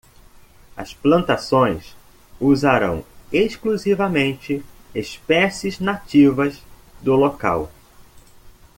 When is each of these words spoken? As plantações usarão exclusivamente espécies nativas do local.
As 0.75 0.95
plantações 0.95 1.95
usarão 2.39 3.05
exclusivamente 3.31 4.65
espécies 4.95 5.79
nativas 5.79 6.59
do 7.03 7.13
local. 7.15 7.71